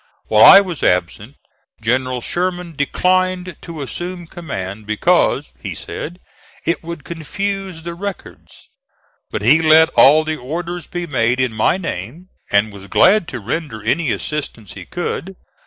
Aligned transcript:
While 0.29 0.43
I 0.43 0.61
was 0.61 0.81
absent 0.81 1.35
General 1.79 2.21
Sherman 2.21 2.75
declined 2.75 3.55
to 3.61 3.83
assume 3.83 4.25
command 4.25 4.87
because, 4.87 5.53
he 5.61 5.75
said, 5.75 6.19
it 6.65 6.81
would 6.83 7.03
confuse 7.03 7.83
the 7.83 7.93
records; 7.93 8.67
but 9.29 9.43
he 9.43 9.61
let 9.61 9.89
all 9.89 10.23
the 10.23 10.37
orders 10.37 10.87
be 10.87 11.05
made 11.05 11.39
in 11.39 11.53
my 11.53 11.77
name, 11.77 12.29
and 12.49 12.73
was 12.73 12.87
glad 12.87 13.27
to 13.27 13.39
render 13.39 13.83
any 13.83 14.11
assistance 14.11 14.73
he 14.73 14.85
could. 14.87 15.35